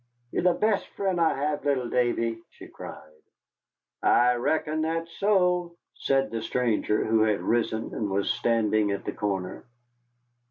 [0.31, 3.21] "You're the best friend I have, little Davy," she cried.
[4.01, 9.11] "I reckon that's so," said the stranger, who had risen and was standing at the
[9.13, 9.63] corner.